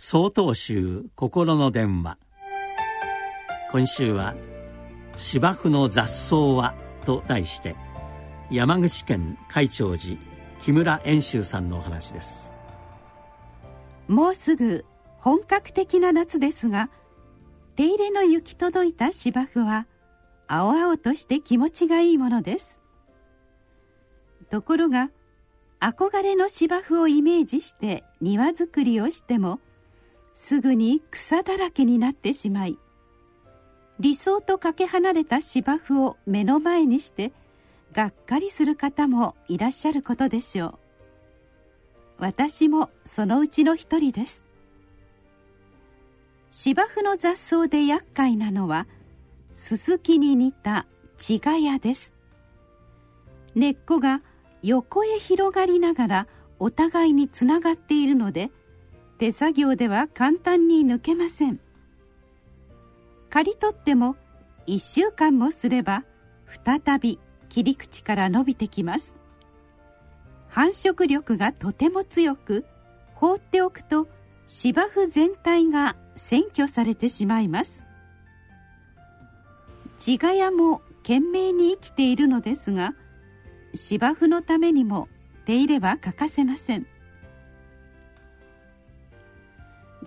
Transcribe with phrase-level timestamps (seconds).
[0.00, 2.18] 総統集心の電話。
[3.72, 4.36] 今週は
[5.18, 7.74] 「芝生の雑草は」と題して
[8.48, 10.16] 山口県海長寺
[10.60, 12.52] 木村遠州さんのお話です。
[14.06, 14.84] もうすぐ
[15.18, 16.90] 本格的な夏ですが
[17.74, 19.88] 手入れの行き届いた芝生は
[20.46, 22.78] 青々として気持ちがいいものです。
[24.48, 25.10] ところが
[25.80, 29.58] 憧れの芝生をイメージして庭作りをしても
[30.40, 32.78] すぐに草だらけになってしまい
[33.98, 37.32] 理想とかけ離れた芝生を目の前にして
[37.92, 40.74] がっかりする方もいらっしゃることでしょう。
[42.18, 44.46] 私もそのうちの一人です。
[46.50, 48.86] 芝生の雑草で厄介なのは
[49.50, 50.86] ススキに似た
[51.18, 52.14] チガヤです。
[53.56, 54.22] 根っこが
[54.62, 56.26] 横へ広がりながら
[56.60, 58.52] お互いにつながっているので
[59.18, 61.58] 手作業では簡単に抜けません。
[63.30, 64.16] 刈り取っても
[64.68, 66.04] 1週間もすれば
[66.46, 69.16] 再び切り口から伸びてきます。
[70.48, 72.64] 繁殖力がとても強く
[73.14, 74.06] 放っておくと
[74.46, 77.82] 芝生全体が占拠されてしまいます。
[79.98, 82.94] 茅ヶ谷も懸命に生きているのですが
[83.74, 85.08] 芝生のためにも
[85.44, 86.86] 手入れは欠かせません。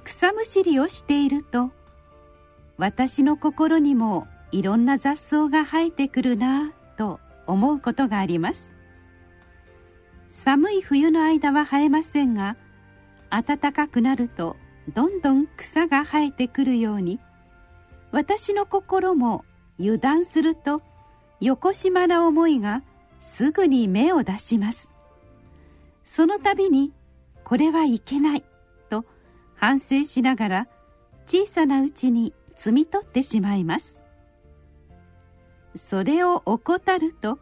[0.03, 1.71] 草むしりをしていると
[2.77, 8.73] 私の心にもいろんな雑草が生えてくるなぁと思うことがあります。
[10.29, 12.55] 寒い冬の間は生えませんが
[13.29, 14.55] 暖かくなると
[14.93, 17.19] どんどん草が生えてくるように
[18.11, 19.45] 私の心も
[19.79, 20.81] 油断すると
[21.39, 22.83] 横島な思いが
[23.19, 24.91] すぐに芽を出します。
[26.03, 26.93] その度に
[27.43, 28.43] これはいけない。
[29.61, 30.67] 反省しながら
[31.27, 34.01] 小さなうちに摘み取ってしまいます。
[35.75, 37.37] それを怠ると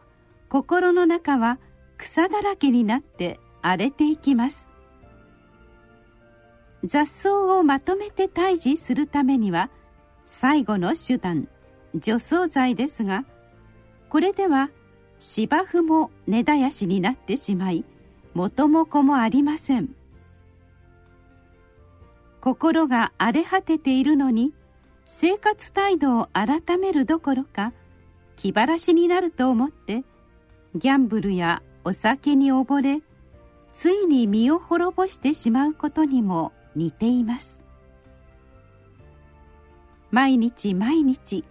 [0.50, 1.60] 心の中は
[1.98, 4.74] 草だらけになって荒れていきます。
[6.84, 9.70] 雑草をまとめて退治するためには
[10.26, 11.48] 最後の手段
[11.96, 13.24] 除草剤ですが
[14.10, 14.70] これでは
[15.20, 17.86] 芝生も根絶やしになってしまい
[18.34, 19.99] 元も子もありません。
[22.42, 24.54] 心が荒れ果てているのに
[25.06, 27.74] 生活態度を改めるどころか
[28.36, 30.04] 気晴らしになると思って
[30.76, 33.02] ギャンブルやお酒に溺れ
[33.74, 37.62] ついに身を滅ぼしてしまうことにも似ています。
[40.12, 41.44] 毎日毎日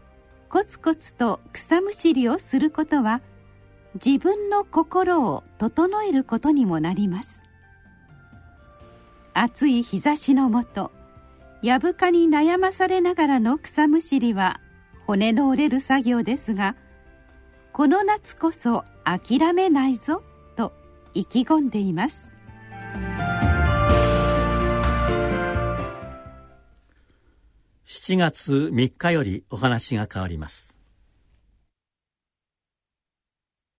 [0.49, 3.20] コツコツと草むしりをすることは
[3.94, 7.43] 自分の心を整えることにもなります。
[9.41, 10.91] 暑い日差しのもと
[11.62, 14.60] やぶかに悩まされながらの草むしりは
[15.06, 16.75] 骨の折れる作業ですが
[17.72, 20.25] この夏こそ諦めないぞ
[20.56, 20.72] と
[21.15, 22.32] 意気込んでいます。
[27.87, 30.77] 7月3日よりお話が変わります。